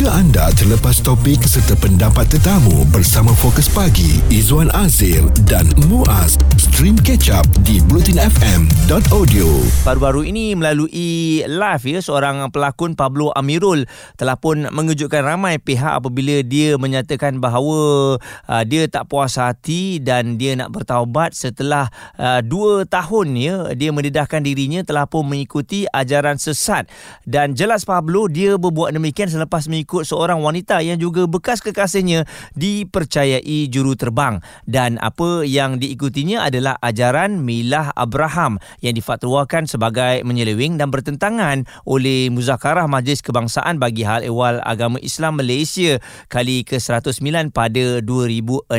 Jika 0.00 0.16
anda 0.16 0.48
terlepas 0.56 0.96
topik 1.04 1.44
serta 1.44 1.76
pendapat 1.76 2.24
tetamu 2.32 2.88
bersama 2.88 3.36
Fokus 3.36 3.68
Pagi, 3.68 4.16
Izwan 4.32 4.72
Azir 4.72 5.20
dan 5.44 5.68
Muaz, 5.92 6.40
stream 6.56 6.96
catch 6.96 7.28
up 7.28 7.44
di 7.68 7.84
blutinfm.audio. 7.84 9.44
Baru-baru 9.84 10.24
ini 10.24 10.56
melalui 10.56 11.44
live 11.44 11.84
ya 11.84 12.00
seorang 12.00 12.48
pelakon 12.48 12.96
Pablo 12.96 13.28
Amirul 13.36 13.84
telah 14.16 14.40
pun 14.40 14.72
mengejutkan 14.72 15.20
ramai 15.20 15.60
pihak 15.60 16.00
apabila 16.00 16.40
dia 16.48 16.80
menyatakan 16.80 17.36
bahawa 17.36 18.16
uh, 18.48 18.64
dia 18.64 18.88
tak 18.88 19.04
puas 19.04 19.36
hati 19.36 20.00
dan 20.00 20.40
dia 20.40 20.56
nak 20.56 20.72
bertaubat 20.72 21.36
setelah 21.36 21.92
uh, 22.16 22.40
dua 22.40 22.88
tahun 22.88 23.36
ya 23.36 23.76
dia 23.76 23.92
mendedahkan 23.92 24.40
dirinya 24.40 24.80
telah 24.80 25.04
pun 25.04 25.28
mengikuti 25.28 25.84
ajaran 25.92 26.40
sesat 26.40 26.88
dan 27.28 27.52
jelas 27.52 27.84
Pablo 27.84 28.32
dia 28.32 28.56
berbuat 28.56 28.96
demikian 28.96 29.28
selepas 29.28 29.68
mengikut 29.90 30.06
seorang 30.06 30.38
wanita 30.38 30.78
yang 30.86 31.02
juga 31.02 31.26
bekas 31.26 31.58
kekasihnya 31.58 32.22
dipercayai 32.54 33.66
juru 33.66 33.98
terbang 33.98 34.38
dan 34.62 35.02
apa 35.02 35.42
yang 35.42 35.82
diikutinya 35.82 36.46
adalah 36.46 36.78
ajaran 36.78 37.42
Milah 37.42 37.90
Abraham 37.98 38.62
yang 38.86 38.94
difatwakan 38.94 39.66
sebagai 39.66 40.22
menyeleweng 40.22 40.78
dan 40.78 40.94
bertentangan 40.94 41.66
oleh 41.82 42.30
Muzakarah 42.30 42.86
Majlis 42.86 43.18
Kebangsaan 43.18 43.82
bagi 43.82 44.06
Hal 44.06 44.22
Ehwal 44.22 44.62
Agama 44.62 45.02
Islam 45.02 45.42
Malaysia 45.42 45.98
kali 46.30 46.62
ke-109 46.62 47.50
pada 47.50 47.98
2016. 47.98 48.70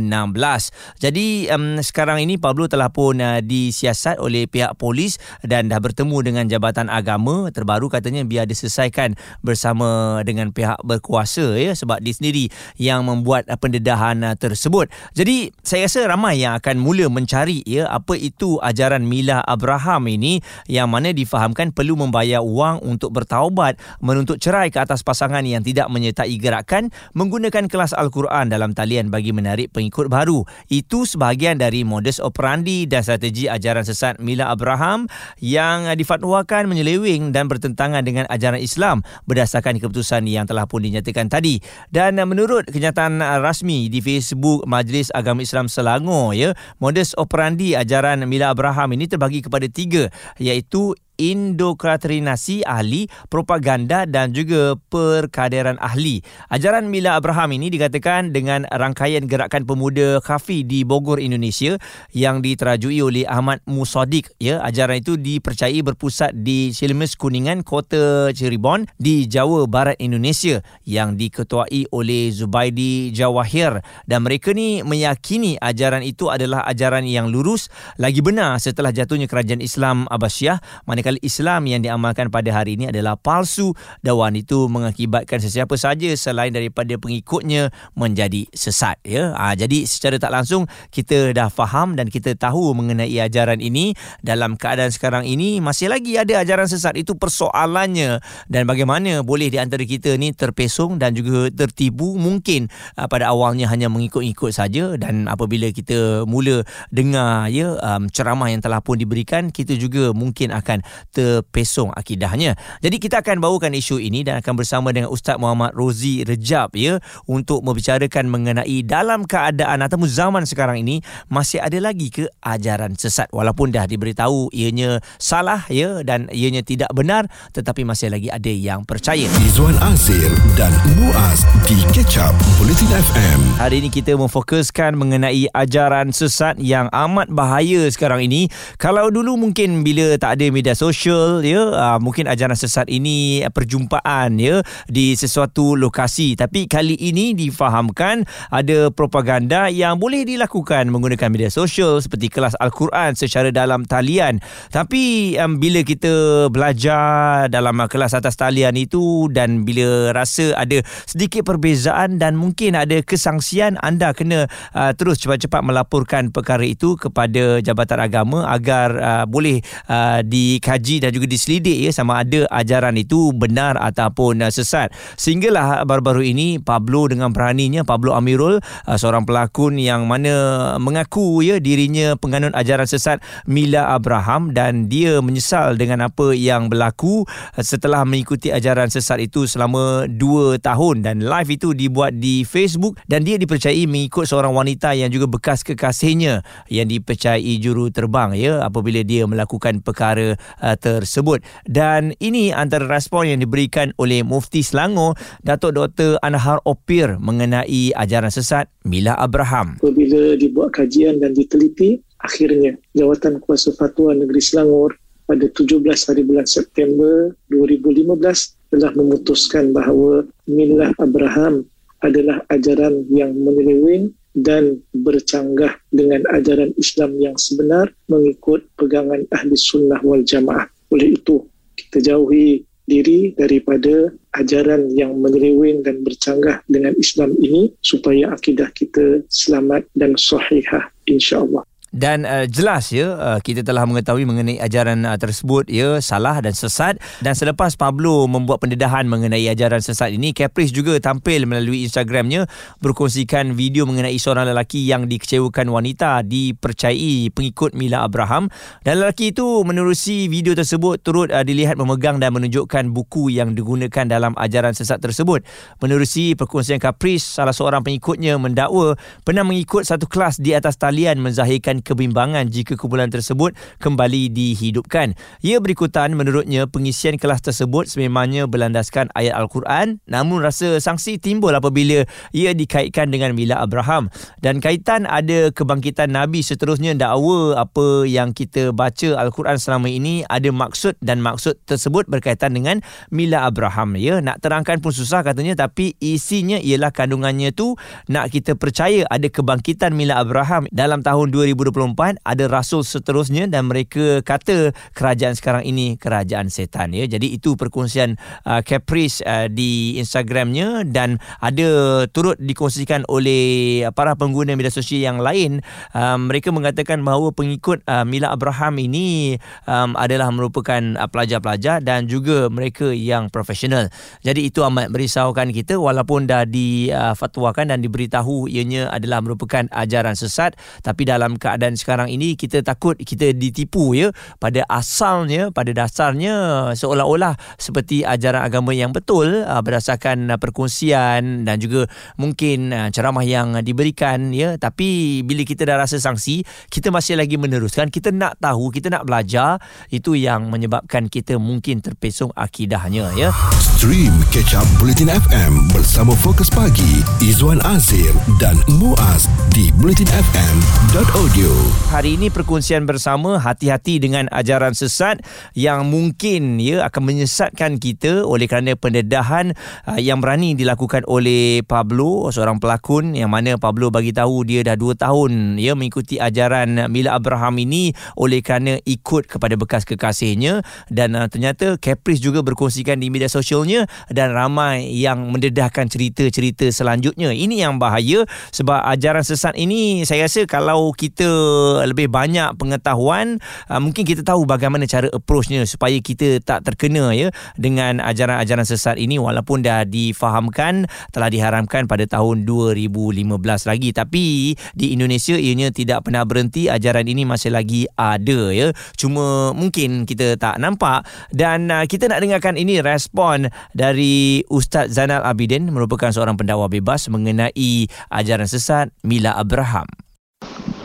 Jadi 0.96 1.52
um, 1.52 1.76
sekarang 1.84 2.24
ini 2.24 2.40
Pablo 2.40 2.72
telah 2.72 2.88
pun 2.88 3.20
uh, 3.20 3.44
disiasat 3.44 4.16
oleh 4.16 4.48
pihak 4.48 4.80
polis 4.80 5.20
dan 5.44 5.68
dah 5.68 5.84
bertemu 5.84 6.18
dengan 6.24 6.46
Jabatan 6.48 6.88
Agama 6.88 7.52
terbaru 7.52 7.92
katanya 7.92 8.24
biar 8.24 8.48
diselesaikan 8.48 9.20
bersama 9.44 10.24
dengan 10.24 10.56
pihak 10.56 10.80
berkuasa 11.02 11.58
ya 11.58 11.74
sebab 11.74 11.98
dia 11.98 12.14
sendiri 12.14 12.46
yang 12.78 13.02
membuat 13.02 13.50
uh, 13.50 13.58
pendedahan 13.58 14.22
uh, 14.22 14.38
tersebut. 14.38 14.94
Jadi 15.18 15.50
saya 15.66 15.90
rasa 15.90 16.06
ramai 16.06 16.46
yang 16.46 16.54
akan 16.62 16.78
mula 16.78 17.10
mencari 17.10 17.66
ya 17.66 17.90
apa 17.90 18.14
itu 18.14 18.62
ajaran 18.62 19.02
Milah 19.02 19.42
Abraham 19.42 20.06
ini 20.06 20.46
yang 20.70 20.94
mana 20.94 21.10
difahamkan 21.10 21.74
perlu 21.74 21.98
membayar 21.98 22.46
wang 22.46 22.78
untuk 22.86 23.10
bertaubat 23.10 23.82
menuntut 23.98 24.38
cerai 24.38 24.70
ke 24.70 24.78
atas 24.78 25.02
pasangan 25.02 25.42
yang 25.42 25.66
tidak 25.66 25.90
menyertai 25.90 26.38
gerakan 26.38 26.94
menggunakan 27.18 27.66
kelas 27.66 27.98
Al-Quran 27.98 28.54
dalam 28.54 28.78
talian 28.78 29.10
bagi 29.10 29.34
menarik 29.34 29.74
pengikut 29.74 30.06
baru. 30.06 30.46
Itu 30.70 31.10
sebahagian 31.10 31.58
dari 31.58 31.82
modus 31.82 32.22
operandi 32.22 32.86
dan 32.86 33.02
strategi 33.02 33.50
ajaran 33.50 33.82
sesat 33.82 34.22
Milah 34.22 34.54
Abraham 34.54 35.10
yang 35.42 35.90
uh, 35.90 35.98
difatwakan 35.98 36.70
menyeleweng 36.70 37.34
dan 37.34 37.50
bertentangan 37.50 38.06
dengan 38.06 38.30
ajaran 38.30 38.62
Islam 38.62 39.02
berdasarkan 39.26 39.82
keputusan 39.82 40.28
yang 40.28 40.46
telah 40.46 40.68
pun 40.68 40.84
dinyatakan 40.92 41.32
tadi. 41.32 41.64
Dan 41.88 42.20
uh, 42.20 42.28
menurut 42.28 42.68
kenyataan 42.68 43.24
uh, 43.24 43.40
rasmi 43.40 43.88
di 43.88 44.04
Facebook 44.04 44.68
Majlis 44.68 45.08
Agama 45.16 45.40
Islam 45.40 45.72
Selangor 45.72 46.36
ya 46.36 46.52
modus 46.84 47.16
operandi 47.16 47.74
ajaran 47.74 48.28
Mila 48.28 48.52
Abraham 48.52 48.94
ini 49.00 49.08
terbagi 49.08 49.40
kepada 49.40 49.66
tiga 49.72 50.12
iaitu 50.36 50.92
indokratrinasi 51.22 52.66
ahli, 52.66 53.06
propaganda 53.30 54.10
dan 54.10 54.34
juga 54.34 54.74
perkaderan 54.90 55.78
ahli. 55.78 56.26
Ajaran 56.50 56.90
Mila 56.90 57.22
Abraham 57.22 57.54
ini 57.54 57.70
dikatakan 57.70 58.34
dengan 58.34 58.66
rangkaian 58.74 59.30
gerakan 59.30 59.70
pemuda 59.70 60.18
kafi 60.26 60.66
di 60.66 60.82
Bogor, 60.82 61.22
Indonesia 61.22 61.78
yang 62.10 62.42
diterajui 62.42 62.98
oleh 63.06 63.30
Ahmad 63.30 63.62
Musadik. 63.70 64.34
Ya, 64.42 64.58
ajaran 64.66 65.06
itu 65.06 65.22
dipercayai 65.22 65.86
berpusat 65.86 66.34
di 66.34 66.74
Silmes 66.74 67.14
Kuningan, 67.14 67.62
Kota 67.62 68.34
Cirebon 68.34 68.90
di 68.98 69.30
Jawa 69.30 69.70
Barat 69.70 70.02
Indonesia 70.02 70.66
yang 70.88 71.20
diketuai 71.20 71.92
oleh 71.94 72.34
Zubaidi 72.34 73.12
Jawahir 73.12 73.84
dan 74.08 74.24
mereka 74.24 74.56
ni 74.56 74.82
meyakini 74.82 75.60
ajaran 75.60 76.02
itu 76.02 76.32
adalah 76.32 76.64
ajaran 76.66 77.04
yang 77.04 77.28
lurus 77.28 77.68
lagi 78.00 78.24
benar 78.24 78.58
setelah 78.58 78.96
jatuhnya 78.96 79.28
kerajaan 79.28 79.60
Islam 79.60 80.08
Abbasiyah 80.08 80.88
manakala 80.88 81.11
akal 81.12 81.20
Islam 81.28 81.68
yang 81.68 81.84
diamalkan 81.84 82.32
pada 82.32 82.48
hari 82.56 82.80
ini 82.80 82.88
adalah 82.88 83.20
palsu 83.20 83.76
dawan 84.00 84.40
itu 84.40 84.72
mengakibatkan 84.72 85.44
sesiapa 85.44 85.76
saja 85.76 86.08
selain 86.16 86.56
daripada 86.56 86.96
pengikutnya 86.96 87.76
menjadi 88.00 88.48
sesat 88.56 88.96
ya. 89.04 89.36
Ha, 89.36 89.52
jadi 89.60 89.84
secara 89.84 90.16
tak 90.16 90.32
langsung 90.32 90.72
kita 90.88 91.36
dah 91.36 91.52
faham 91.52 92.00
dan 92.00 92.08
kita 92.08 92.40
tahu 92.40 92.72
mengenai 92.72 93.12
ajaran 93.20 93.60
ini. 93.60 93.92
Dalam 94.24 94.56
keadaan 94.56 94.94
sekarang 94.94 95.28
ini 95.28 95.60
masih 95.60 95.92
lagi 95.92 96.16
ada 96.16 96.40
ajaran 96.40 96.72
sesat. 96.72 96.96
Itu 96.96 97.20
persoalannya 97.20 98.24
dan 98.48 98.64
bagaimana 98.64 99.20
boleh 99.26 99.52
di 99.52 99.60
antara 99.60 99.84
kita 99.84 100.16
ni 100.16 100.32
terpesong 100.32 100.96
dan 100.96 101.12
juga 101.12 101.52
tertipu 101.52 102.16
mungkin 102.16 102.72
uh, 102.96 103.10
pada 103.12 103.28
awalnya 103.34 103.68
hanya 103.68 103.92
mengikut-ikut 103.92 104.56
saja 104.56 104.96
dan 104.96 105.28
apabila 105.28 105.68
kita 105.74 106.24
mula 106.24 106.64
dengar 106.94 107.52
ya 107.52 107.76
um, 107.82 108.08
ceramah 108.08 108.48
yang 108.54 108.62
telah 108.64 108.80
pun 108.80 108.96
diberikan 108.96 109.50
kita 109.50 109.76
juga 109.76 110.14
mungkin 110.14 110.54
akan 110.54 110.86
terpesong 111.10 111.90
akidahnya. 111.98 112.54
Jadi 112.86 113.02
kita 113.02 113.26
akan 113.26 113.42
bawakan 113.42 113.74
isu 113.74 113.98
ini 113.98 114.22
dan 114.22 114.40
akan 114.40 114.54
bersama 114.54 114.94
dengan 114.94 115.10
Ustaz 115.10 115.42
Muhammad 115.42 115.74
Rozi 115.74 116.22
Rejab 116.22 116.78
ya 116.78 117.02
untuk 117.26 117.66
membicarakan 117.66 118.30
mengenai 118.30 118.86
dalam 118.86 119.26
keadaan 119.26 119.82
atau 119.82 119.98
zaman 120.06 120.46
sekarang 120.46 120.86
ini 120.86 121.02
masih 121.28 121.58
ada 121.58 121.82
lagi 121.82 122.14
ke 122.14 122.30
ajaran 122.46 122.94
sesat 122.94 123.28
walaupun 123.34 123.74
dah 123.74 123.90
diberitahu 123.90 124.54
ianya 124.54 125.02
salah 125.18 125.66
ya 125.68 126.06
dan 126.06 126.30
ianya 126.30 126.62
tidak 126.62 126.94
benar 126.94 127.26
tetapi 127.52 127.82
masih 127.84 128.14
lagi 128.14 128.30
ada 128.30 128.52
yang 128.54 128.86
percaya. 128.86 129.26
Izwan 129.42 129.76
Azir 129.82 130.30
dan 130.54 130.70
Muaz 131.00 131.44
di 131.66 131.82
Catch 131.90 132.22
Up 132.22 132.36
Bulletin 132.62 132.92
FM. 132.92 133.40
Hari 133.58 133.82
ini 133.82 133.90
kita 133.90 134.14
memfokuskan 134.16 134.94
mengenai 134.94 135.50
ajaran 135.52 136.14
sesat 136.14 136.62
yang 136.62 136.92
amat 136.94 137.32
bahaya 137.32 137.88
sekarang 137.90 138.28
ini. 138.28 138.52
Kalau 138.78 139.10
dulu 139.10 139.40
mungkin 139.40 139.82
bila 139.82 140.14
tak 140.20 140.38
ada 140.38 140.46
media 140.54 140.78
sosial 140.78 140.91
sosial 140.92 141.40
ya 141.48 141.72
uh, 141.72 141.98
mungkin 142.04 142.28
ajaran 142.28 142.60
sesat 142.60 142.92
ini 142.92 143.48
perjumpaan 143.48 144.36
ya 144.36 144.60
di 144.92 145.16
sesuatu 145.16 145.80
lokasi. 145.80 146.36
Tapi 146.36 146.68
kali 146.68 147.00
ini 147.00 147.32
difahamkan 147.32 148.28
ada 148.52 148.92
propaganda 148.92 149.72
yang 149.72 149.96
boleh 149.96 150.28
dilakukan 150.28 150.92
menggunakan 150.92 151.32
media 151.32 151.48
sosial 151.48 152.04
seperti 152.04 152.28
kelas 152.28 152.60
al-Quran 152.60 153.16
secara 153.16 153.56
dalam 153.56 153.88
talian. 153.88 154.44
Tapi 154.68 155.34
um, 155.40 155.64
bila 155.64 155.80
kita 155.88 156.46
belajar 156.52 157.48
dalam 157.48 157.80
kelas 157.88 158.12
atas 158.12 158.36
talian 158.36 158.76
itu 158.76 159.32
dan 159.32 159.64
bila 159.64 160.12
rasa 160.12 160.52
ada 160.60 160.84
sedikit 161.08 161.48
perbezaan 161.48 162.20
dan 162.20 162.36
mungkin 162.36 162.76
ada 162.76 163.00
kesangsian 163.00 163.80
anda 163.80 164.12
kena 164.12 164.52
uh, 164.76 164.92
terus 164.92 165.24
cepat-cepat 165.24 165.64
melaporkan 165.64 166.36
perkara 166.36 166.68
itu 166.68 167.00
kepada 167.00 167.64
Jabatan 167.64 168.04
Agama 168.04 168.44
agar 168.52 168.90
uh, 169.00 169.26
boleh 169.30 169.64
uh, 169.88 170.20
dikaji 170.26 170.71
dikaji 170.72 171.04
dan 171.04 171.12
juga 171.12 171.28
diselidik 171.28 171.76
ya 171.84 171.92
sama 171.92 172.24
ada 172.24 172.48
ajaran 172.48 172.96
itu 172.96 173.36
benar 173.36 173.76
ataupun 173.76 174.40
uh, 174.40 174.48
sesat. 174.48 174.96
Sehinggalah 175.20 175.84
baru-baru 175.84 176.32
ini 176.32 176.64
Pablo 176.64 177.12
dengan 177.12 177.36
beraninya 177.36 177.84
Pablo 177.84 178.16
Amirul 178.16 178.64
uh, 178.64 178.96
seorang 178.96 179.28
pelakon 179.28 179.76
yang 179.76 180.08
mana 180.08 180.76
mengaku 180.80 181.44
ya 181.44 181.60
dirinya 181.60 182.16
penganut 182.16 182.56
ajaran 182.56 182.88
sesat 182.88 183.20
Mila 183.44 183.92
Abraham 183.92 184.56
dan 184.56 184.88
dia 184.88 185.20
menyesal 185.20 185.76
dengan 185.76 186.08
apa 186.08 186.32
yang 186.32 186.72
berlaku 186.72 187.28
uh, 187.28 187.60
setelah 187.60 188.08
mengikuti 188.08 188.48
ajaran 188.48 188.88
sesat 188.88 189.20
itu 189.20 189.44
selama 189.44 190.08
2 190.08 190.64
tahun 190.64 191.04
dan 191.04 191.20
live 191.28 191.52
itu 191.52 191.76
dibuat 191.76 192.16
di 192.16 192.48
Facebook 192.48 192.96
dan 193.12 193.28
dia 193.28 193.36
dipercayai 193.36 193.84
mengikut 193.92 194.24
seorang 194.24 194.56
wanita 194.56 194.96
yang 194.96 195.12
juga 195.12 195.28
bekas 195.28 195.68
kekasihnya 195.68 196.48
yang 196.72 196.88
dipercayai 196.88 197.60
juru 197.60 197.92
terbang 197.92 198.32
ya 198.40 198.64
apabila 198.64 199.04
dia 199.04 199.28
melakukan 199.28 199.84
perkara 199.84 200.40
uh, 200.62 200.78
tersebut 200.78 201.42
dan 201.66 202.14
ini 202.22 202.54
antara 202.54 202.86
respon 202.88 203.28
yang 203.28 203.42
diberikan 203.42 203.92
oleh 203.98 204.22
Mufti 204.22 204.62
Selangor 204.62 205.18
Datuk 205.42 205.76
Dr 205.76 206.22
Anhar 206.22 206.62
Opir 206.64 207.18
mengenai 207.18 207.92
ajaran 207.98 208.32
sesat 208.32 208.70
Mila 208.86 209.18
Abraham. 209.18 209.82
Apabila 209.82 210.38
dibuat 210.38 210.78
kajian 210.78 211.20
dan 211.20 211.34
diteliti 211.34 212.00
akhirnya 212.22 212.78
Jawatan 212.94 213.42
Kuasa 213.42 213.74
Fatwa 213.74 214.14
Negeri 214.14 214.40
Selangor 214.40 214.96
pada 215.26 215.48
17 215.48 215.82
hari 215.82 216.22
bulan 216.28 216.46
September 216.46 217.34
2015 217.50 218.72
telah 218.72 218.92
memutuskan 218.96 219.76
bahawa 219.76 220.24
Milah 220.48 220.96
Abraham 221.00 221.68
adalah 222.02 222.42
ajaran 222.50 223.06
yang 223.14 223.32
menyeleweng 223.36 224.12
dan 224.38 224.80
bercanggah 224.96 225.76
dengan 225.92 226.24
ajaran 226.32 226.72
Islam 226.80 227.20
yang 227.20 227.36
sebenar 227.36 227.92
mengikut 228.08 228.64
pegangan 228.80 229.28
ahli 229.36 229.56
sunnah 229.56 230.00
wal 230.04 230.24
jamaah. 230.24 230.68
Oleh 230.92 231.16
itu, 231.16 231.44
kita 231.76 232.04
jauhi 232.04 232.64
diri 232.88 233.32
daripada 233.40 234.12
ajaran 234.36 234.92
yang 234.92 235.16
menyeleweng 235.20 235.84
dan 235.88 236.04
bercanggah 236.04 236.60
dengan 236.68 236.92
Islam 237.00 237.36
ini 237.40 237.72
supaya 237.80 238.36
akidah 238.36 238.68
kita 238.76 239.24
selamat 239.32 239.88
dan 239.96 240.20
sahihah 240.20 240.92
insya-Allah. 241.08 241.64
Dan 241.92 242.24
uh, 242.24 242.48
jelas 242.48 242.88
ya 242.96 243.20
uh, 243.20 243.40
kita 243.44 243.68
telah 243.68 243.84
mengetahui 243.84 244.24
mengenai 244.24 244.64
ajaran 244.64 245.04
uh, 245.04 245.20
tersebut 245.20 245.68
ya 245.68 246.00
salah 246.00 246.40
dan 246.40 246.56
sesat. 246.56 246.96
Dan 247.20 247.36
selepas 247.36 247.76
Pablo 247.76 248.32
membuat 248.32 248.64
pendedahan 248.64 249.04
mengenai 249.12 249.52
ajaran 249.52 249.84
sesat 249.84 250.16
ini 250.16 250.32
Caprice 250.32 250.72
juga 250.72 250.96
tampil 251.04 251.44
melalui 251.44 251.84
Instagramnya 251.84 252.48
berkongsikan 252.80 253.60
video 253.60 253.84
mengenai 253.84 254.16
seorang 254.16 254.48
lelaki 254.48 254.88
yang 254.88 255.12
dikecewakan 255.12 255.68
wanita 255.68 256.24
dipercayai 256.24 257.28
pengikut 257.36 257.76
Mila 257.76 258.08
Abraham. 258.08 258.48
Dan 258.88 259.04
lelaki 259.04 259.36
itu 259.36 259.68
menerusi 259.68 260.32
video 260.32 260.56
tersebut 260.56 261.04
turut 261.04 261.28
uh, 261.28 261.44
dilihat 261.44 261.76
memegang 261.76 262.24
dan 262.24 262.32
menunjukkan 262.32 262.88
buku 262.96 263.36
yang 263.36 263.52
digunakan 263.52 264.08
dalam 264.08 264.32
ajaran 264.40 264.72
sesat 264.72 265.04
tersebut. 265.04 265.44
Menerusi 265.84 266.40
perkongsian 266.40 266.80
Caprice 266.80 267.36
salah 267.36 267.52
seorang 267.52 267.84
pengikutnya 267.84 268.40
mendakwa 268.40 268.96
pernah 269.28 269.44
mengikut 269.44 269.84
satu 269.84 270.08
kelas 270.08 270.40
di 270.40 270.56
atas 270.56 270.80
talian 270.80 271.20
menzahirkan 271.20 271.81
kebimbangan 271.82 272.48
jika 272.48 272.78
kumpulan 272.78 273.10
tersebut 273.10 273.58
kembali 273.82 274.30
dihidupkan. 274.32 275.18
Ia 275.42 275.58
berikutan 275.60 276.14
menurutnya 276.14 276.70
pengisian 276.70 277.18
kelas 277.18 277.42
tersebut 277.42 277.90
sememangnya 277.90 278.46
berlandaskan 278.46 279.10
ayat 279.18 279.36
Al-Quran 279.36 280.00
namun 280.08 280.46
rasa 280.46 280.78
sangsi 280.78 281.18
timbul 281.18 281.52
apabila 281.52 282.06
ia 282.32 282.52
dikaitkan 282.54 283.10
dengan 283.10 283.34
Mila 283.34 283.60
Abraham. 283.60 284.14
Dan 284.40 284.62
kaitan 284.62 285.10
ada 285.10 285.50
kebangkitan 285.50 286.14
Nabi 286.14 286.46
seterusnya 286.46 286.94
dakwa 286.94 287.58
apa 287.58 288.06
yang 288.06 288.32
kita 288.32 288.72
baca 288.72 289.18
Al-Quran 289.18 289.58
selama 289.58 289.90
ini 289.90 290.24
ada 290.30 290.50
maksud 290.54 290.98
dan 291.02 291.20
maksud 291.20 291.58
tersebut 291.66 292.08
berkaitan 292.08 292.54
dengan 292.54 292.80
Mila 293.10 293.48
Abraham. 293.50 293.98
Ya, 293.98 294.22
nak 294.22 294.40
terangkan 294.44 294.80
pun 294.80 294.94
susah 294.94 295.26
katanya 295.26 295.58
tapi 295.58 295.98
isinya 295.98 296.62
ialah 296.62 296.94
kandungannya 296.94 297.54
tu 297.56 297.76
nak 298.08 298.30
kita 298.30 298.54
percaya 298.54 299.08
ada 299.08 299.28
kebangkitan 299.28 299.96
Mila 299.96 300.20
Abraham 300.22 300.68
dalam 300.70 301.02
tahun 301.02 301.34
2020 301.34 301.71
2024 301.72 302.22
ada 302.22 302.46
rasul 302.52 302.84
seterusnya 302.84 303.48
dan 303.48 303.72
mereka 303.72 304.20
kata 304.22 304.76
kerajaan 304.94 305.34
sekarang 305.34 305.64
ini 305.64 305.96
kerajaan 305.96 306.52
setan 306.52 306.92
ya. 306.92 307.08
Jadi 307.08 307.32
itu 307.32 307.56
perkongsian 307.56 308.20
uh, 308.46 308.60
Caprice 308.62 309.24
uh, 309.24 309.48
di 309.48 309.98
Instagramnya 309.98 310.84
dan 310.86 311.18
ada 311.40 312.04
turut 312.12 312.36
dikongsikan 312.38 313.08
oleh 313.08 313.84
para 313.96 314.14
pengguna 314.20 314.54
media 314.54 314.74
sosial 314.74 315.02
yang 315.02 315.20
lain. 315.24 315.64
Um, 315.96 316.28
mereka 316.28 316.52
mengatakan 316.52 317.02
bahawa 317.02 317.32
pengikut 317.32 317.82
uh, 317.88 318.04
Mila 318.04 318.36
Abraham 318.36 318.78
ini 318.78 319.40
um, 319.66 319.96
adalah 319.96 320.30
merupakan 320.30 320.82
uh, 321.00 321.08
pelajar-pelajar 321.08 321.80
dan 321.82 322.06
juga 322.12 322.52
mereka 322.52 322.92
yang 322.92 323.32
profesional. 323.32 323.88
Jadi 324.22 324.52
itu 324.52 324.62
amat 324.68 324.92
merisaukan 324.92 325.50
kita 325.56 325.80
walaupun 325.80 326.28
dah 326.28 326.44
difatwakan 326.44 327.66
uh, 327.66 327.70
dan 327.76 327.80
diberitahu 327.80 328.52
ianya 328.52 328.92
adalah 328.92 329.24
merupakan 329.24 329.66
ajaran 329.72 330.18
sesat 330.18 330.58
tapi 330.82 331.06
dalam 331.06 331.38
keadaan 331.38 331.61
keadaan 331.62 331.78
sekarang 331.78 332.10
ini 332.10 332.34
kita 332.34 332.66
takut 332.66 332.98
kita 332.98 333.38
ditipu 333.38 333.94
ya 333.94 334.10
pada 334.42 334.66
asalnya 334.66 335.54
pada 335.54 335.70
dasarnya 335.78 336.34
seolah-olah 336.74 337.38
seperti 337.62 338.02
ajaran 338.02 338.42
agama 338.42 338.74
yang 338.74 338.90
betul 338.90 339.46
uh, 339.46 339.62
berdasarkan 339.62 340.26
perkongsian 340.42 341.46
dan 341.46 341.62
juga 341.62 341.86
mungkin 342.18 342.74
uh, 342.74 342.90
ceramah 342.90 343.22
yang 343.22 343.62
diberikan 343.62 344.34
ya. 344.34 344.58
Tapi 344.58 345.22
bila 345.22 345.46
kita 345.46 345.70
dah 345.70 345.86
rasa 345.86 346.02
sanksi 346.02 346.42
kita 346.74 346.90
masih 346.90 347.14
lagi 347.22 347.38
meneruskan. 347.38 347.94
Kita 347.94 348.10
nak 348.10 348.42
tahu 348.42 348.74
kita 348.74 348.90
nak 348.90 349.06
belajar 349.06 349.62
itu 349.94 350.18
yang 350.18 350.50
menyebabkan 350.50 351.14
kita 351.14 351.38
mungkin 351.38 351.86
terpesong 351.86 352.34
akidahnya 352.34 353.14
ya. 353.14 353.30
Stream 353.62 354.18
catch 354.34 354.58
up 354.58 354.66
bulletin 354.82 355.14
FM 355.14 355.70
bersama 355.70 356.18
fokus 356.18 356.50
pagi 356.50 357.06
Izwan 357.22 357.62
Azir 357.70 358.10
dan 358.42 358.58
Muaz 358.82 359.30
di 359.54 359.70
bulletinfm.audio 359.78 361.51
Hari 361.92 362.16
ini 362.16 362.32
perkongsian 362.32 362.88
bersama 362.88 363.36
hati-hati 363.36 364.00
dengan 364.00 364.24
ajaran 364.32 364.72
sesat 364.72 365.20
yang 365.60 365.92
mungkin 365.92 366.56
ya 366.56 366.88
akan 366.88 367.04
menyesatkan 367.04 367.84
kita 367.84 368.24
oleh 368.24 368.48
kerana 368.48 368.80
pendedahan 368.80 369.52
uh, 369.84 370.00
yang 370.00 370.24
berani 370.24 370.56
dilakukan 370.56 371.04
oleh 371.12 371.60
Pablo 371.68 372.32
seorang 372.32 372.64
pelakon 372.64 373.12
yang 373.12 373.28
mana 373.28 373.60
Pablo 373.60 373.92
bagi 373.92 374.16
tahu 374.16 374.48
dia 374.48 374.64
dah 374.64 374.80
2 374.80 375.04
tahun 375.04 375.60
ya 375.60 375.76
mengikuti 375.76 376.16
ajaran 376.16 376.88
Mila 376.88 377.20
Abraham 377.20 377.60
ini 377.60 377.92
oleh 378.16 378.40
kerana 378.40 378.80
ikut 378.88 379.28
kepada 379.28 379.60
bekas 379.60 379.84
kekasihnya 379.84 380.64
dan 380.88 381.12
uh, 381.20 381.28
ternyata 381.28 381.76
Caprice 381.76 382.24
juga 382.24 382.40
berkongsikan 382.40 383.04
di 383.04 383.12
media 383.12 383.28
sosialnya 383.28 383.84
dan 384.08 384.32
ramai 384.32 384.88
yang 384.96 385.28
mendedahkan 385.28 385.92
cerita-cerita 385.92 386.72
selanjutnya. 386.72 387.36
Ini 387.36 387.68
yang 387.68 387.84
bahaya 387.84 388.24
sebab 388.56 388.80
ajaran 388.96 389.28
sesat 389.28 389.60
ini 389.60 390.08
saya 390.08 390.32
rasa 390.32 390.48
kalau 390.48 390.96
kita 390.96 391.41
lebih 391.86 392.08
banyak 392.08 392.56
pengetahuan 392.56 393.42
uh, 393.68 393.82
mungkin 393.82 394.04
kita 394.08 394.22
tahu 394.22 394.46
bagaimana 394.48 394.86
cara 394.88 395.08
approachnya 395.12 395.64
supaya 395.66 395.98
kita 396.00 396.40
tak 396.44 396.68
terkena 396.68 397.12
ya 397.12 397.32
dengan 397.58 398.00
ajaran-ajaran 398.04 398.66
sesat 398.68 398.96
ini. 399.00 399.18
Walaupun 399.18 399.64
dah 399.66 399.84
difahamkan 399.88 400.88
telah 401.12 401.30
diharamkan 401.32 401.86
pada 401.86 402.06
tahun 402.08 402.44
2015 402.48 403.26
lagi. 403.68 403.90
Tapi 403.92 404.56
di 404.76 404.86
Indonesia 404.96 405.36
ianya 405.36 405.70
tidak 405.74 406.08
pernah 406.08 406.24
berhenti. 406.28 406.68
Ajaran 406.68 407.08
ini 407.08 407.24
masih 407.28 407.52
lagi 407.52 407.88
ada 407.96 408.54
ya. 408.54 408.72
Cuma 408.96 409.52
mungkin 409.52 410.06
kita 410.06 410.36
tak 410.38 410.62
nampak. 410.62 411.04
Dan 411.34 411.72
uh, 411.72 411.86
kita 411.88 412.08
nak 412.12 412.22
dengarkan 412.24 412.56
ini 412.56 412.80
respon 412.80 413.50
dari 413.72 414.44
Ustaz 414.48 414.94
Zainal 414.94 415.24
Abidin 415.24 415.72
merupakan 415.72 416.12
seorang 416.12 416.36
pendakwa 416.36 416.68
bebas 416.68 417.08
mengenai 417.12 417.88
ajaran 418.12 418.48
sesat 418.48 418.92
Mila 419.04 419.36
Abraham 419.36 419.88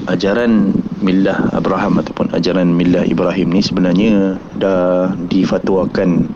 ajaran 0.07 0.75
Millah 1.03 1.51
Abraham 1.53 2.01
ataupun 2.01 2.33
ajaran 2.33 2.73
Millah 2.73 3.05
Ibrahim 3.07 3.53
ni 3.53 3.61
sebenarnya 3.63 4.41
dah 4.59 5.13
difatwakan 5.29 6.31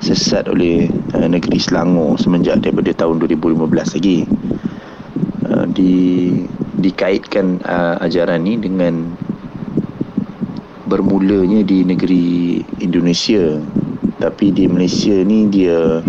sesat 0.00 0.46
oleh 0.46 0.88
uh, 1.16 1.28
negeri 1.28 1.56
Selangor 1.56 2.20
semenjak 2.20 2.60
daripada 2.60 2.92
tahun 2.92 3.20
2015 3.24 3.96
lagi. 3.96 4.18
Uh, 5.46 5.64
di 5.72 5.94
dikaitkan 6.76 7.64
uh, 7.64 7.96
ajaran 8.04 8.44
ni 8.44 8.60
dengan 8.60 9.16
bermulanya 10.86 11.66
di 11.66 11.82
negeri 11.82 12.62
Indonesia 12.78 13.58
tapi 14.22 14.54
di 14.54 14.70
Malaysia 14.70 15.12
ni 15.24 15.50
dia 15.50 16.00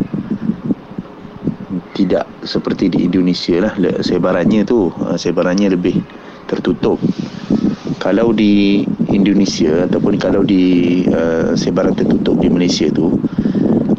tidak 1.98 2.30
seperti 2.46 2.94
di 2.94 3.10
Indonesia 3.10 3.58
lah 3.58 3.74
sebarannya 4.06 4.64
tu 4.68 4.94
uh, 5.02 5.18
sebarannya 5.18 5.74
lebih 5.74 5.98
tertutup. 6.48 6.98
Kalau 8.00 8.32
di 8.32 8.88
Indonesia 9.12 9.84
ataupun 9.84 10.16
kalau 10.16 10.42
di 10.48 11.04
uh, 11.12 11.52
sebaran 11.54 11.92
tertutup 11.92 12.40
di 12.40 12.48
Malaysia 12.48 12.88
tu 12.88 13.20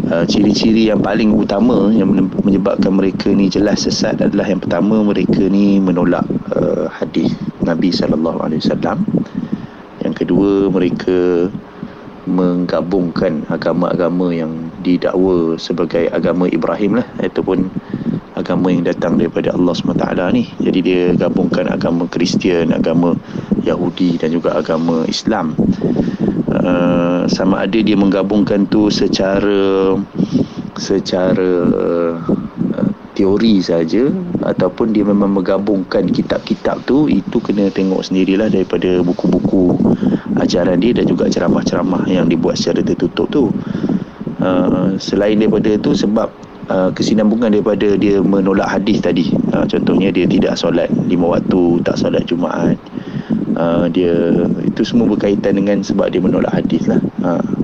uh, 0.09 0.25
ciri-ciri 0.25 0.89
yang 0.89 1.05
paling 1.05 1.35
utama 1.37 1.93
yang 1.93 2.09
menyebabkan 2.41 2.95
mereka 2.97 3.29
ni 3.29 3.53
jelas 3.53 3.85
sesat 3.85 4.19
adalah 4.25 4.49
yang 4.49 4.61
pertama 4.63 5.05
mereka 5.05 5.45
ni 5.45 5.77
menolak 5.77 6.25
uh, 6.57 6.89
hadis 6.89 7.29
Nabi 7.61 7.93
sallallahu 7.93 8.41
alaihi 8.41 8.65
wasallam. 8.65 9.05
Yang 10.01 10.15
kedua 10.25 10.73
mereka 10.73 11.53
menggabungkan 12.29 13.49
agama-agama 13.49 14.37
yang 14.37 14.69
didakwa 14.85 15.57
sebagai 15.57 16.13
agama 16.13 16.45
Ibrahim 16.49 17.01
lah 17.01 17.07
ataupun 17.25 17.73
agama 18.39 18.71
yang 18.71 18.87
datang 18.87 19.19
daripada 19.19 19.51
Allah 19.53 19.75
SWT 19.75 20.07
ni. 20.33 20.49
Jadi 20.63 20.79
dia 20.81 21.03
gabungkan 21.19 21.67
agama 21.69 22.07
Kristian 22.07 22.71
agama 22.71 23.19
Yahudi 23.67 24.17
dan 24.17 24.31
juga 24.31 24.55
agama 24.55 25.05
Islam. 25.11 25.59
Uh, 26.49 27.29
sama 27.29 27.67
ada 27.67 27.79
dia 27.79 27.95
menggabungkan 27.99 28.65
tu 28.73 28.89
secara 28.89 29.95
secara 30.79 31.51
uh, 31.69 32.15
teori 33.19 33.59
saja 33.59 34.07
ataupun 34.47 34.95
dia 34.95 35.03
memang 35.03 35.35
menggabungkan 35.35 36.07
kitab-kitab 36.07 36.87
tu. 36.87 37.11
Itu 37.11 37.43
kena 37.43 37.69
tengok 37.69 38.07
sendirilah 38.07 38.49
daripada 38.49 39.03
buku-buku 39.03 39.75
ajaran 40.39 40.79
dia 40.79 40.95
dan 40.95 41.11
juga 41.11 41.27
ceramah-ceramah 41.27 42.07
yang 42.07 42.31
dibuat 42.31 42.57
secara 42.57 42.87
tertutup 42.87 43.27
tu. 43.29 43.51
Uh, 44.39 44.95
selain 45.03 45.35
daripada 45.35 45.75
tu 45.83 45.99
sebab 45.99 46.31
uh, 46.69 46.91
kesinambungan 46.95 47.53
daripada 47.53 47.97
dia 47.99 48.21
menolak 48.21 48.69
hadis 48.69 49.01
tadi 49.03 49.33
uh, 49.53 49.65
contohnya 49.67 50.13
dia 50.13 50.29
tidak 50.29 50.55
solat 50.55 50.89
lima 51.09 51.41
waktu 51.41 51.83
tak 51.83 51.97
solat 51.99 52.25
Jumaat 52.29 52.79
uh, 53.57 53.89
dia 53.91 54.47
itu 54.65 54.83
semua 54.85 55.09
berkaitan 55.11 55.59
dengan 55.59 55.83
sebab 55.83 56.13
dia 56.13 56.21
menolak 56.23 56.53
hadis 56.53 56.87
lah 56.87 57.01
uh. 57.25 57.58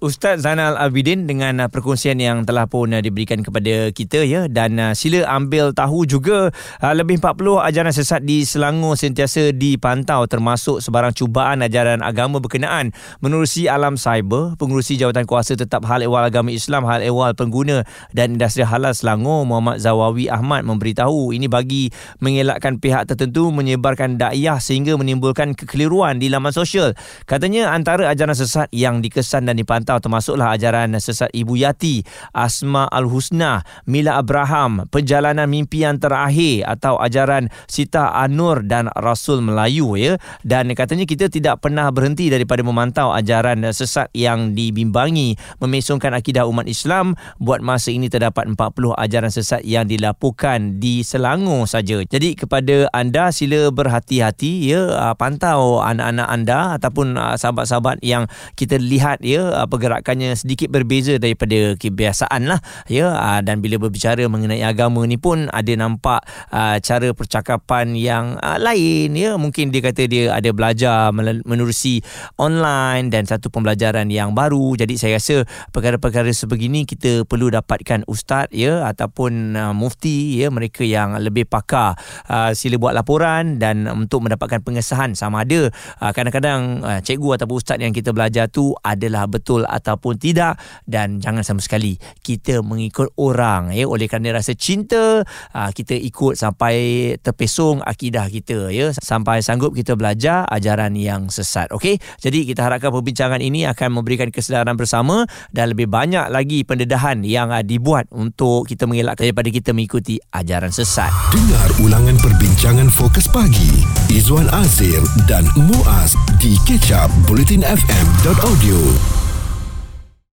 Ustaz 0.00 0.48
Zainal 0.48 0.80
Abidin 0.80 1.28
dengan 1.28 1.60
uh, 1.60 1.68
perkongsian 1.68 2.16
yang 2.16 2.48
telah 2.48 2.64
pun 2.64 2.88
uh, 2.88 3.04
diberikan 3.04 3.44
kepada 3.44 3.92
kita 3.92 4.24
ya. 4.24 4.48
Dan 4.48 4.80
uh, 4.80 4.96
sila 4.96 5.28
ambil 5.28 5.76
tahu 5.76 6.08
juga 6.08 6.48
lebih 6.80 7.20
40 7.20 7.60
ajaran 7.60 7.92
sesat 7.92 8.24
di 8.24 8.48
Selangor 8.48 8.96
sentiasa 8.96 9.52
dipantau 9.52 10.24
termasuk 10.24 10.80
sebarang 10.80 11.12
cubaan 11.12 11.60
ajaran 11.60 12.00
agama 12.00 12.40
berkenaan. 12.40 12.96
Menerusi 13.20 13.68
alam 13.68 14.00
cyber 14.00 14.56
pengurusi 14.56 14.96
jawatan 14.96 15.28
kuasa 15.28 15.52
tetap 15.52 15.84
hal 15.84 16.00
ehwal 16.00 16.24
agama 16.24 16.48
Islam 16.48 16.88
hal 16.88 17.04
ehwal 17.04 17.36
pengguna 17.36 17.84
dan 18.16 18.40
industri 18.40 18.64
halal 18.64 18.96
Selangor 18.96 19.44
Muhammad 19.44 19.84
Zawawi 19.84 20.32
Ahmad 20.32 20.64
memberitahu. 20.64 21.36
Ini 21.36 21.44
bagi 21.52 21.92
mengelakkan 22.24 22.80
pihak 22.80 23.04
tertentu 23.04 23.52
menyebarkan 23.52 24.16
dakwah 24.16 24.64
sehingga 24.64 24.96
menimbulkan 24.96 25.52
kekeliruan 25.52 26.16
di 26.16 26.32
laman 26.32 26.56
sosial. 26.56 26.96
Katanya 27.28 27.76
antara 27.76 28.08
ajaran 28.08 28.32
sesat 28.32 28.72
yang 28.72 29.04
dikesan 29.04 29.44
dan 29.44 29.60
dipantau 29.60 29.89
atau 29.90 30.06
termasuklah 30.06 30.54
ajaran 30.54 30.94
sesat 31.02 31.34
Ibu 31.34 31.58
Yati, 31.58 32.06
Asma 32.30 32.86
Al-Husna, 32.86 33.66
Mila 33.90 34.22
Abraham, 34.22 34.86
Perjalanan 34.86 35.50
Mimpi 35.50 35.82
Yang 35.82 36.06
Terakhir 36.06 36.62
atau 36.62 36.94
ajaran 37.02 37.50
Sita 37.66 38.14
Anur 38.14 38.62
dan 38.62 38.86
Rasul 38.94 39.42
Melayu 39.42 39.98
ya. 39.98 40.14
Dan 40.46 40.70
katanya 40.78 41.10
kita 41.10 41.26
tidak 41.26 41.58
pernah 41.58 41.90
berhenti 41.90 42.30
daripada 42.30 42.62
memantau 42.62 43.10
ajaran 43.10 43.66
sesat 43.74 44.06
yang 44.14 44.54
dibimbangi 44.54 45.34
memesongkan 45.58 46.14
akidah 46.14 46.46
umat 46.46 46.70
Islam. 46.70 47.18
Buat 47.42 47.58
masa 47.58 47.90
ini 47.90 48.06
terdapat 48.06 48.46
40 48.46 48.94
ajaran 48.94 49.34
sesat 49.34 49.66
yang 49.66 49.90
dilaporkan 49.90 50.78
di 50.78 51.02
Selangor 51.02 51.66
saja. 51.66 51.98
Jadi 52.06 52.38
kepada 52.38 52.86
anda 52.94 53.34
sila 53.34 53.74
berhati-hati 53.74 54.70
ya 54.70 55.12
pantau 55.18 55.82
anak-anak 55.82 56.28
anda 56.30 56.78
ataupun 56.78 57.18
sahabat-sahabat 57.34 57.98
yang 58.06 58.30
kita 58.54 58.78
lihat 58.78 59.24
ya 59.26 59.66
pergerakannya 59.80 60.36
sedikit 60.36 60.68
berbeza 60.68 61.16
daripada 61.16 61.72
kebiasaan 61.80 62.44
lah 62.44 62.60
ya. 62.84 63.16
Ah, 63.16 63.40
dan 63.40 63.64
bila 63.64 63.80
berbicara 63.80 64.28
mengenai 64.28 64.60
agama 64.60 65.00
ni 65.08 65.16
pun 65.16 65.48
ada 65.48 65.72
nampak 65.72 66.20
uh, 66.52 66.76
cara 66.84 67.16
percakapan 67.16 67.96
yang 67.96 68.36
uh, 68.44 68.60
lain 68.60 69.16
ya. 69.16 69.40
Mungkin 69.40 69.72
dia 69.72 69.80
kata 69.80 70.04
dia 70.04 70.36
ada 70.36 70.52
belajar 70.52 71.08
menerusi 71.16 72.04
online 72.36 73.08
dan 73.08 73.24
satu 73.24 73.48
pembelajaran 73.48 74.12
yang 74.12 74.36
baru. 74.36 74.76
Jadi 74.76 75.00
saya 75.00 75.16
rasa 75.16 75.48
perkara-perkara 75.72 76.28
sebegini 76.28 76.84
kita 76.84 77.24
perlu 77.24 77.48
dapatkan 77.48 78.04
ustaz 78.04 78.52
ya 78.52 78.84
ataupun 78.84 79.56
uh, 79.56 79.72
mufti 79.72 80.44
ya 80.44 80.52
mereka 80.52 80.84
yang 80.84 81.16
lebih 81.16 81.48
pakar. 81.48 81.96
Uh, 82.28 82.52
sila 82.52 82.76
buat 82.76 82.92
laporan 82.92 83.56
dan 83.56 83.88
untuk 83.88 84.28
mendapatkan 84.28 84.60
pengesahan 84.60 85.16
sama 85.16 85.48
ada. 85.48 85.72
Kadang-kadang 86.00 86.84
cikgu 87.00 87.40
ataupun 87.40 87.56
ustaz 87.56 87.78
yang 87.80 87.94
kita 87.94 88.10
belajar 88.12 88.50
tu 88.50 88.74
adalah 88.84 89.30
betul 89.30 89.62
ataupun 89.70 90.18
tidak. 90.18 90.58
Dan 90.84 91.22
jangan 91.22 91.46
sama 91.46 91.62
sekali 91.62 91.96
kita 92.20 92.60
mengikut 92.60 93.14
orang 93.16 93.70
ya. 93.70 93.86
Oleh 93.86 94.10
kerana 94.10 94.36
rasa 94.36 94.52
cinta 94.58 95.22
ah, 95.54 95.70
kita 95.70 95.94
ikut 95.94 96.34
sampai 96.34 96.76
terpesong 97.22 97.80
akidah 97.86 98.26
kita 98.26 98.68
ya. 98.74 98.90
Sampai 98.98 99.40
sanggup 99.40 99.72
kita 99.72 99.94
belajar 99.94 100.44
ajaran 100.50 100.98
yang 100.98 101.30
sesat 101.30 101.70
okey? 101.74 102.02
Jadi 102.18 102.44
kita 102.48 102.66
harapkan 102.66 102.90
perbincangan 102.90 103.38
ini 103.38 103.64
akan 103.70 104.02
memberikan 104.02 104.28
kesedaran 104.28 104.74
bersama 104.74 105.24
dan 105.54 105.72
lebih 105.72 105.86
banyak 105.86 106.26
lagi 106.28 106.66
pendedahan 106.66 107.22
yang 107.22 107.54
ah, 107.54 107.62
dibuat 107.62 108.10
untuk 108.10 108.66
kita 108.66 108.90
mengelakkan 108.90 109.30
daripada 109.30 109.48
kita 109.52 109.70
mengikuti 109.70 110.18
ajaran 110.34 110.74
sesat. 110.74 111.10
Dengar 111.30 111.68
ulangan 111.84 112.16
perbincangan 112.18 112.88
fokus 112.90 113.30
pagi. 113.30 113.84
Izwan 114.10 114.50
Azir 114.50 115.00
dan 115.30 115.46
Muaz 115.54 116.18
di 116.42 116.58
kecap 116.66 117.12
bulletinfm.audio 117.28 119.19